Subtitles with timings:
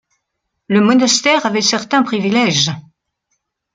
[0.67, 2.71] Le monastère avait certains privilèges.